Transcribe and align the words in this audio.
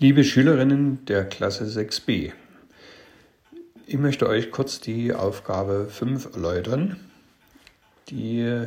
Liebe 0.00 0.24
Schülerinnen 0.24 1.04
der 1.04 1.24
Klasse 1.24 1.66
6b, 1.66 2.32
ich 3.86 3.96
möchte 3.96 4.28
euch 4.28 4.50
kurz 4.50 4.80
die 4.80 5.14
Aufgabe 5.14 5.86
5 5.88 6.34
erläutern, 6.34 6.96
die 8.08 8.66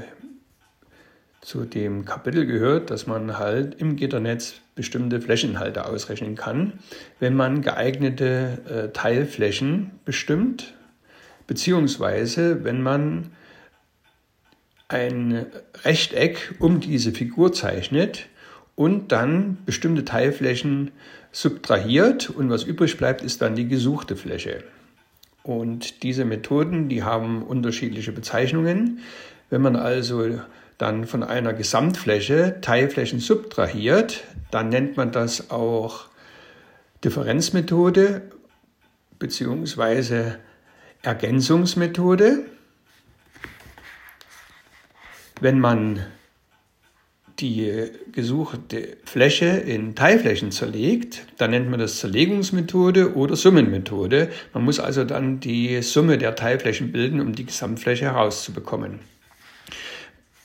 zu 1.41 1.65
dem 1.65 2.05
Kapitel 2.05 2.45
gehört, 2.45 2.91
dass 2.91 3.07
man 3.07 3.37
halt 3.37 3.75
im 3.75 3.97
Gitternetz 3.97 4.61
bestimmte 4.73 5.19
Flächeninhalte 5.19 5.85
ausrechnen 5.85 6.35
kann, 6.35 6.79
wenn 7.19 7.35
man 7.35 7.61
geeignete 7.61 8.59
äh, 8.65 8.93
Teilflächen 8.93 9.99
bestimmt, 10.05 10.75
beziehungsweise 11.45 12.63
wenn 12.63 12.81
man 12.81 13.31
ein 14.87 15.45
Rechteck 15.83 16.55
um 16.59 16.79
diese 16.79 17.11
Figur 17.11 17.51
zeichnet 17.51 18.29
und 18.77 19.11
dann 19.11 19.57
bestimmte 19.65 20.05
Teilflächen 20.05 20.91
subtrahiert 21.31 22.29
und 22.29 22.51
was 22.51 22.63
übrig 22.63 22.95
bleibt, 22.95 23.23
ist 23.23 23.41
dann 23.41 23.55
die 23.55 23.67
gesuchte 23.67 24.15
Fläche. 24.15 24.63
Und 25.41 26.03
diese 26.03 26.25
Methoden, 26.25 26.87
die 26.87 27.01
haben 27.03 27.41
unterschiedliche 27.41 28.11
Bezeichnungen. 28.11 28.99
Wenn 29.49 29.63
man 29.63 29.75
also 29.75 30.39
dann 30.77 31.05
von 31.07 31.23
einer 31.23 31.53
Gesamtfläche 31.53 32.61
Teilflächen 32.61 33.19
subtrahiert, 33.19 34.23
dann 34.51 34.69
nennt 34.69 34.95
man 34.95 35.11
das 35.11 35.49
auch 35.49 36.05
Differenzmethode 37.03 38.21
bzw. 39.17 40.33
Ergänzungsmethode. 41.01 42.45
Wenn 45.41 45.59
man 45.59 46.05
die 47.39 47.91
gesuchte 48.11 48.97
Fläche 49.05 49.45
in 49.45 49.93
Teilflächen 49.93 50.51
zerlegt, 50.51 51.25
dann 51.37 51.51
nennt 51.51 51.69
man 51.69 51.79
das 51.79 51.99
Zerlegungsmethode 51.99 53.15
oder 53.15 53.35
Summenmethode. 53.35 54.29
Man 54.53 54.65
muss 54.65 54.79
also 54.79 55.03
dann 55.03 55.39
die 55.39 55.81
Summe 55.83 56.17
der 56.17 56.35
Teilflächen 56.35 56.91
bilden, 56.91 57.21
um 57.21 57.33
die 57.33 57.45
Gesamtfläche 57.45 58.05
herauszubekommen. 58.05 58.99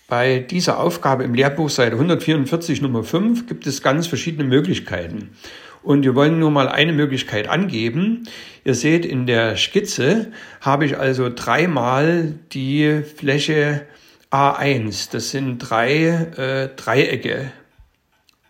Bei 0.07 0.41
dieser 0.41 0.79
Aufgabe 0.79 1.25
im 1.25 1.33
Lehrbuch 1.33 1.71
Seite 1.71 1.95
144 1.95 2.83
Nummer 2.83 3.03
5 3.03 3.47
gibt 3.47 3.67
es 3.67 3.81
ganz 3.81 4.07
verschiedene 4.07 4.45
Möglichkeiten. 4.45 5.31
Und 5.83 6.05
wir 6.05 6.15
wollen 6.15 6.39
nur 6.39 6.51
mal 6.51 6.69
eine 6.69 6.93
Möglichkeit 6.93 7.49
angeben. 7.49 8.29
Ihr 8.65 8.75
seht 8.75 9.07
in 9.07 9.27
der 9.27 9.57
Skizze 9.57 10.31
habe 10.61 10.85
ich 10.85 10.99
also 10.99 11.31
dreimal 11.35 12.35
die 12.53 13.03
Fläche 13.17 13.87
A1. 14.33 15.11
Das 15.13 15.31
sind 15.31 15.59
drei 15.59 16.07
äh, 16.37 16.69
Dreiecke. 16.75 17.53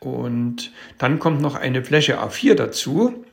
Und 0.01 0.73
dann 0.99 1.19
kommt 1.19 1.41
noch 1.41 1.55
eine 1.55 1.85
Fläche 1.85 2.21
A4 2.21 2.55
dazu. 2.55 3.25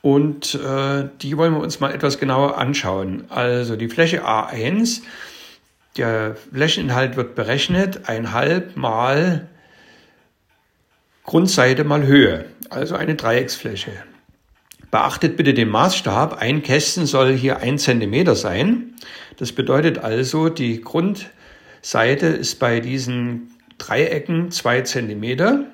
Und 0.00 0.54
äh, 0.54 1.08
die 1.20 1.36
wollen 1.36 1.54
wir 1.54 1.60
uns 1.60 1.80
mal 1.80 1.92
etwas 1.92 2.18
genauer 2.18 2.56
anschauen. 2.56 3.24
Also 3.30 3.76
die 3.76 3.88
Fläche 3.88 4.24
A1, 4.24 5.02
der 5.96 6.36
Flächeninhalt 6.36 7.16
wird 7.16 7.34
berechnet, 7.34 8.08
ein 8.08 8.32
halb 8.32 8.76
mal 8.76 9.48
Grundseite 11.24 11.84
mal 11.84 12.06
Höhe, 12.06 12.46
also 12.70 12.94
eine 12.94 13.16
Dreiecksfläche. 13.16 13.92
Beachtet 14.90 15.36
bitte 15.36 15.54
den 15.54 15.68
Maßstab. 15.68 16.38
Ein 16.38 16.62
Kästchen 16.62 17.06
soll 17.06 17.36
hier 17.36 17.58
ein 17.58 17.78
Zentimeter 17.78 18.34
sein. 18.34 18.94
Das 19.36 19.52
bedeutet 19.52 19.98
also, 19.98 20.48
die 20.48 20.80
Grundseite 20.80 22.26
ist 22.26 22.58
bei 22.58 22.80
diesen 22.80 23.50
Dreiecken 23.78 24.50
zwei 24.50 24.80
Zentimeter 24.80 25.66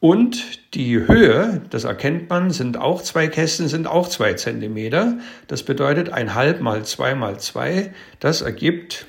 und 0.00 0.74
die 0.74 1.06
Höhe, 1.08 1.60
das 1.70 1.82
erkennt 1.82 2.30
man, 2.30 2.50
sind 2.52 2.76
auch 2.76 3.02
zwei 3.02 3.26
Kästen, 3.26 3.66
sind 3.66 3.88
auch 3.88 4.08
zwei 4.08 4.34
Zentimeter. 4.34 5.18
Das 5.48 5.64
bedeutet 5.64 6.10
ein 6.10 6.34
halb 6.34 6.60
mal 6.60 6.84
zwei 6.84 7.16
mal 7.16 7.40
zwei. 7.40 7.92
Das 8.20 8.40
ergibt 8.40 9.06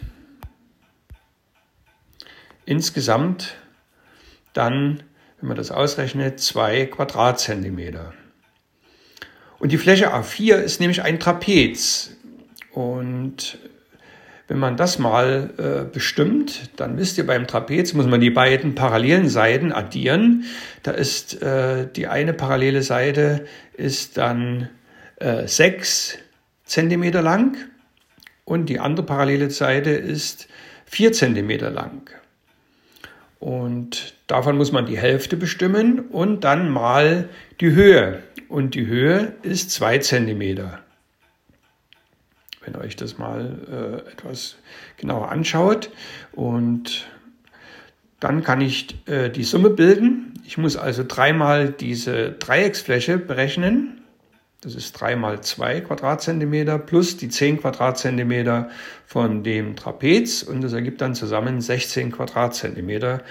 insgesamt 2.66 3.56
dann, 4.54 5.04
wenn 5.40 5.50
man 5.50 5.58
das 5.58 5.70
ausrechnet, 5.70 6.40
zwei 6.40 6.88
Quadratzentimeter. 6.88 8.14
Und 9.60 9.72
die 9.72 9.78
Fläche 9.78 10.14
A4 10.14 10.56
ist 10.56 10.80
nämlich 10.80 11.04
ein 11.04 11.20
Trapez. 11.20 12.12
Und 12.72 13.60
wenn 14.48 14.58
man 14.58 14.78
das 14.78 14.98
mal 14.98 15.52
äh, 15.58 15.94
bestimmt, 15.94 16.72
dann 16.78 16.98
wisst 16.98 17.18
ihr, 17.18 17.28
beim 17.28 17.46
Trapez 17.46 17.94
muss 17.94 18.08
man 18.08 18.20
die 18.20 18.32
beiden 18.32 18.74
parallelen 18.74 19.30
Seiten 19.30 19.72
addieren. 19.72 20.46
Da 20.82 20.92
ist 20.92 21.42
äh, 21.44 21.88
die 21.96 22.08
eine 22.08 22.34
parallele 22.34 22.82
Seite 22.82 23.46
ist 23.74 24.18
dann 24.18 24.70
äh, 25.18 25.46
6 25.48 26.18
cm 26.66 27.12
lang 27.22 27.58
und 28.44 28.70
die 28.70 28.80
andere 28.80 29.06
parallele 29.06 29.52
Seite 29.52 29.92
ist 29.92 30.48
4 30.86 31.12
cm 31.12 31.50
lang. 31.72 32.10
Und 33.40 34.16
davon 34.28 34.58
muss 34.58 34.72
man 34.72 34.86
die 34.86 34.98
Hälfte 34.98 35.38
bestimmen 35.38 36.00
und 36.00 36.44
dann 36.44 36.70
mal 36.70 37.30
die 37.62 37.72
Höhe. 37.72 38.24
Und 38.50 38.74
die 38.74 38.88
Höhe 38.88 39.34
ist 39.44 39.72
2 39.72 40.00
cm. 40.00 40.40
Wenn 42.62 42.74
ihr 42.74 42.82
euch 42.82 42.96
das 42.96 43.18
mal 43.18 44.04
äh, 44.06 44.12
etwas 44.12 44.58
genauer 44.98 45.30
anschaut. 45.30 45.92
Und 46.32 47.08
dann 48.20 48.44
kann 48.44 48.60
ich 48.60 49.08
äh, 49.08 49.30
die 49.30 49.44
Summe 49.44 49.70
bilden. 49.70 50.34
Ich 50.46 50.58
muss 50.58 50.76
also 50.76 51.04
dreimal 51.08 51.70
diese 51.70 52.32
Dreiecksfläche 52.32 53.20
berechnen. 53.20 54.02
Das 54.62 54.76
ist 54.76 54.94
3 54.94 55.16
mal 55.16 55.42
2 55.42 55.82
Quadratzentimeter 55.82 56.80
plus 56.80 57.18
die 57.18 57.30
10 57.30 57.62
Quadratzentimeter 57.62 58.70
von 59.06 59.44
dem 59.44 59.76
Trapez 59.78 60.44
und 60.44 60.62
das 60.62 60.74
ergibt 60.74 61.00
dann 61.00 61.16
zusammen 61.16 61.62
16 61.62 62.12
Quadratzentimeter 62.12 63.24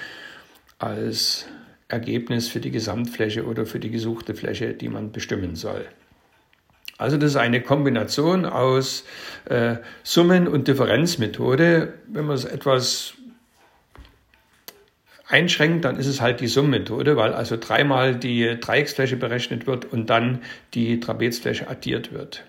als 0.78 1.46
Ergebnis 1.88 2.49
für 2.49 2.60
die 2.60 2.71
Gesamtfläche 2.71 3.44
oder 3.47 3.66
für 3.66 3.81
die 3.81 3.91
gesuchte 3.91 4.34
Fläche, 4.34 4.75
die 4.75 4.88
man 4.88 5.10
bestimmen 5.10 5.56
soll. 5.56 5.87
Also 6.99 7.16
das 7.16 7.31
ist 7.31 7.37
eine 7.37 7.62
Kombination 7.62 8.44
aus 8.44 9.04
äh, 9.47 9.76
Summen- 10.03 10.49
und 10.49 10.69
Differenzmethode. 10.69 11.94
Wenn 12.09 12.26
man 12.26 12.34
es 12.34 12.44
etwas 12.44 13.15
einschränkt, 15.28 15.84
dann 15.84 15.97
ist 15.97 16.06
es 16.06 16.21
halt 16.21 16.41
die 16.41 16.49
Summenmethode, 16.49 17.16
weil 17.16 17.32
also 17.34 17.56
dreimal 17.56 18.16
die 18.16 18.59
Dreiecksfläche 18.59 19.16
berechnet 19.16 19.66
wird 19.66 19.84
und 19.84 20.10
dann 20.10 20.43
die 20.75 20.99
Trapezfläche 21.00 21.69
addiert 21.69 22.12
wird. 22.12 22.44